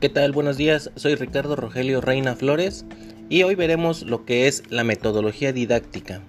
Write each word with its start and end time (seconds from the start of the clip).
¿Qué 0.00 0.08
tal? 0.08 0.30
Buenos 0.30 0.56
días, 0.56 0.92
soy 0.94 1.16
Ricardo 1.16 1.56
Rogelio 1.56 2.00
Reina 2.00 2.36
Flores 2.36 2.84
y 3.28 3.42
hoy 3.42 3.56
veremos 3.56 4.02
lo 4.02 4.24
que 4.24 4.46
es 4.46 4.62
la 4.68 4.84
metodología 4.84 5.52
didáctica. 5.52 6.20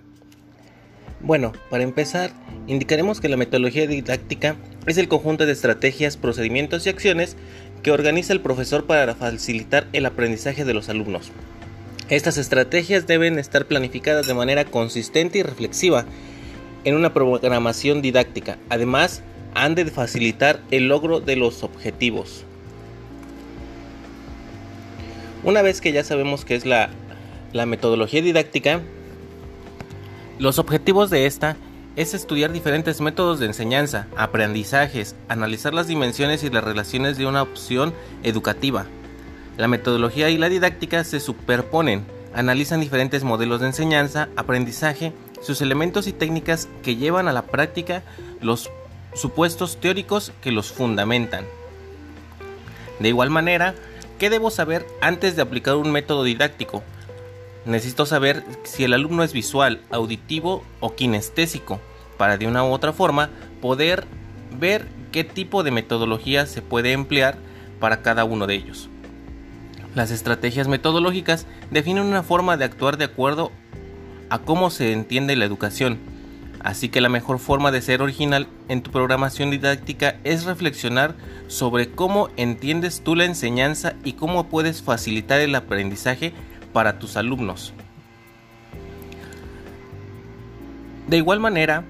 Bueno, 1.19 1.51
para 1.69 1.83
empezar, 1.83 2.31
indicaremos 2.65 3.21
que 3.21 3.29
la 3.29 3.37
metodología 3.37 3.85
didáctica 3.85 4.55
es 4.87 4.97
el 4.97 5.07
conjunto 5.07 5.45
de 5.45 5.51
estrategias, 5.51 6.17
procedimientos 6.17 6.87
y 6.87 6.89
acciones 6.89 7.37
que 7.83 7.91
organiza 7.91 8.33
el 8.33 8.41
profesor 8.41 8.87
para 8.87 9.13
facilitar 9.13 9.85
el 9.93 10.07
aprendizaje 10.07 10.65
de 10.65 10.73
los 10.73 10.89
alumnos. 10.89 11.31
Estas 12.09 12.39
estrategias 12.39 13.05
deben 13.05 13.37
estar 13.37 13.67
planificadas 13.67 14.25
de 14.25 14.33
manera 14.33 14.65
consistente 14.65 15.37
y 15.37 15.43
reflexiva 15.43 16.05
en 16.85 16.95
una 16.95 17.13
programación 17.13 18.01
didáctica. 18.01 18.57
Además, 18.69 19.21
han 19.53 19.75
de 19.75 19.85
facilitar 19.85 20.59
el 20.71 20.87
logro 20.87 21.19
de 21.19 21.35
los 21.35 21.63
objetivos. 21.63 22.45
Una 25.49 25.63
vez 25.63 25.81
que 25.81 25.91
ya 25.91 26.03
sabemos 26.03 26.45
qué 26.45 26.53
es 26.53 26.67
la, 26.67 26.91
metodología 27.65 28.21
didáctica, 28.21 28.81
los 30.37 30.59
objetivos 30.59 31.09
de 31.09 31.25
esta 31.25 31.57
es 31.95 32.13
estudiar 32.13 32.51
diferentes 32.51 33.01
métodos 33.01 33.39
de 33.39 33.47
enseñanza, 33.47 34.05
aprendizajes, 34.15 35.15
analizar 35.27 35.73
las 35.73 35.87
dimensiones 35.87 36.43
y 36.43 36.51
las 36.51 36.63
relaciones 36.63 37.17
de 37.17 37.25
una 37.25 37.41
opción 37.41 37.95
educativa. 38.21 38.85
La 39.57 39.67
metodología 39.67 40.29
y 40.29 40.37
la 40.37 40.49
didáctica 40.49 41.03
se 41.03 41.19
superponen, 41.19 42.05
analizan 42.35 42.79
diferentes 42.79 43.23
modelos 43.23 43.59
de 43.61 43.67
enseñanza, 43.69 44.29
aprendizaje, 44.35 45.13
sus 45.41 45.63
elementos 45.63 46.05
y 46.05 46.13
técnicas 46.13 46.69
que 46.83 46.95
llevan 46.95 47.27
a 47.27 47.33
la 47.33 47.47
práctica 47.47 48.03
los 48.39 48.69
supuestos 49.15 49.77
teóricos 49.77 50.31
que 50.41 50.51
los 50.51 50.71
fundamentan. 50.71 51.43
De 52.99 53.09
igual 53.09 53.31
manera, 53.31 53.73
¿Qué 54.19 54.29
debo 54.29 54.51
saber 54.51 54.85
antes 54.99 55.37
de 55.37 55.41
aplicar 55.41 55.77
un 55.77 55.93
método 55.93 56.25
didáctico? 56.25 56.83
Necesito 57.63 58.05
saber 58.05 58.43
si 58.63 58.83
el 58.83 58.93
alumno 58.93 59.23
es 59.23 59.31
visual, 59.31 59.79
auditivo 59.91 60.61
o 60.81 60.93
kinestésico, 60.93 61.79
para 62.17 62.37
de 62.37 62.45
una 62.45 62.65
u 62.65 62.73
otra 62.73 62.91
forma 62.91 63.29
poder 63.61 64.03
ver 64.59 64.89
qué 65.13 65.23
tipo 65.23 65.63
de 65.63 65.71
metodología 65.71 66.45
se 66.47 66.61
puede 66.61 66.91
emplear 66.91 67.37
para 67.79 68.01
cada 68.01 68.25
uno 68.25 68.45
de 68.45 68.55
ellos. 68.55 68.89
Las 69.95 70.11
estrategias 70.11 70.67
metodológicas 70.67 71.47
definen 71.71 72.03
una 72.03 72.21
forma 72.21 72.57
de 72.57 72.65
actuar 72.65 72.97
de 72.97 73.05
acuerdo 73.05 73.53
a 74.29 74.39
cómo 74.39 74.69
se 74.69 74.91
entiende 74.91 75.37
la 75.37 75.45
educación 75.45 75.97
Así 76.59 76.89
que 76.89 77.01
la 77.01 77.09
mejor 77.09 77.39
forma 77.39 77.71
de 77.71 77.81
ser 77.81 78.01
original 78.01 78.47
en 78.67 78.81
tu 78.81 78.91
programación 78.91 79.49
didáctica 79.49 80.17
es 80.23 80.43
reflexionar 80.43 81.15
sobre 81.47 81.89
cómo 81.89 82.29
entiendes 82.35 83.01
tú 83.01 83.15
la 83.15 83.25
enseñanza 83.25 83.93
y 84.03 84.13
cómo 84.13 84.49
puedes 84.49 84.81
facilitar 84.81 85.39
el 85.39 85.55
aprendizaje 85.55 86.33
para 86.73 86.99
tus 86.99 87.15
alumnos. 87.15 87.73
De 91.07 91.17
igual 91.17 91.39
manera, 91.39 91.85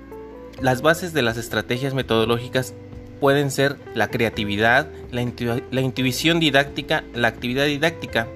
las 0.61 0.81
bases 0.81 1.13
de 1.13 1.21
las 1.21 1.37
estrategias 1.37 1.93
metodológicas 1.93 2.73
pueden 3.19 3.51
ser 3.51 3.77
la 3.93 4.09
creatividad, 4.09 4.87
la, 5.11 5.81
intuición 5.81 6.39
didáctica, 6.39 7.03
la 7.13 7.27
actividad 7.27 7.65
didáctica 7.65 8.27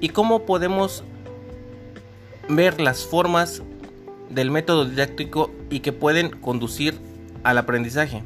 y 0.00 0.08
cómo 0.08 0.44
podemos 0.44 1.04
ver 2.48 2.80
las 2.80 3.04
formas 3.04 3.62
del 4.30 4.50
método 4.50 4.84
didáctico 4.84 5.50
y 5.70 5.80
que 5.80 5.92
pueden 5.92 6.30
conducir 6.30 6.98
al 7.42 7.58
aprendizaje. 7.58 8.22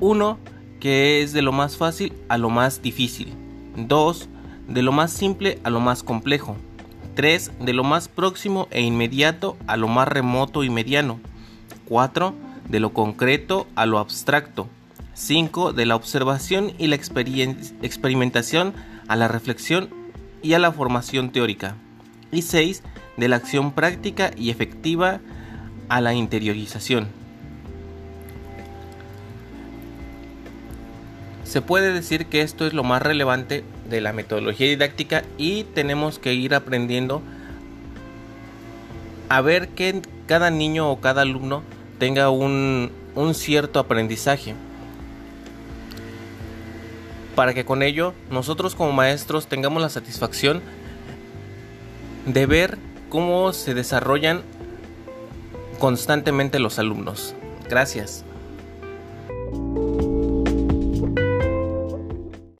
1. 0.00 0.38
Que 0.80 1.22
es 1.22 1.32
de 1.32 1.42
lo 1.42 1.52
más 1.52 1.76
fácil 1.76 2.12
a 2.28 2.38
lo 2.38 2.50
más 2.50 2.82
difícil. 2.82 3.32
2. 3.76 4.28
De 4.68 4.82
lo 4.82 4.92
más 4.92 5.12
simple 5.12 5.58
a 5.64 5.70
lo 5.70 5.80
más 5.80 6.02
complejo. 6.02 6.56
3. 7.14 7.52
De 7.60 7.72
lo 7.72 7.84
más 7.84 8.08
próximo 8.08 8.68
e 8.70 8.82
inmediato 8.82 9.56
a 9.66 9.76
lo 9.76 9.88
más 9.88 10.08
remoto 10.08 10.64
y 10.64 10.70
mediano. 10.70 11.18
4. 11.86 12.34
De 12.68 12.80
lo 12.80 12.92
concreto 12.92 13.66
a 13.74 13.86
lo 13.86 13.98
abstracto. 13.98 14.68
5. 15.14 15.72
De 15.72 15.86
la 15.86 15.96
observación 15.96 16.72
y 16.78 16.88
la 16.88 16.96
experimentación 16.96 18.74
a 19.08 19.16
la 19.16 19.28
reflexión 19.28 19.88
y 20.42 20.52
a 20.52 20.58
la 20.58 20.72
formación 20.72 21.30
teórica. 21.30 21.76
Y 22.32 22.42
6 22.42 22.82
de 23.16 23.28
la 23.28 23.36
acción 23.36 23.72
práctica 23.72 24.30
y 24.36 24.50
efectiva 24.50 25.20
a 25.88 26.00
la 26.00 26.14
interiorización. 26.14 27.08
Se 31.44 31.62
puede 31.62 31.92
decir 31.92 32.26
que 32.26 32.42
esto 32.42 32.66
es 32.66 32.72
lo 32.72 32.82
más 32.82 33.00
relevante 33.00 33.64
de 33.88 34.00
la 34.00 34.12
metodología 34.12 34.66
didáctica 34.66 35.22
y 35.38 35.64
tenemos 35.64 36.18
que 36.18 36.34
ir 36.34 36.54
aprendiendo 36.54 37.22
a 39.28 39.40
ver 39.40 39.68
que 39.68 40.02
cada 40.26 40.50
niño 40.50 40.90
o 40.90 41.00
cada 41.00 41.22
alumno 41.22 41.62
tenga 41.98 42.30
un, 42.30 42.90
un 43.14 43.34
cierto 43.34 43.78
aprendizaje 43.78 44.54
para 47.36 47.54
que 47.54 47.64
con 47.64 47.82
ello 47.82 48.12
nosotros 48.30 48.74
como 48.74 48.92
maestros 48.92 49.46
tengamos 49.46 49.80
la 49.80 49.88
satisfacción 49.88 50.62
de 52.24 52.46
ver 52.46 52.78
cómo 53.16 53.54
se 53.54 53.72
desarrollan 53.72 54.42
constantemente 55.78 56.58
los 56.58 56.78
alumnos. 56.78 57.34
Gracias. 57.66 58.26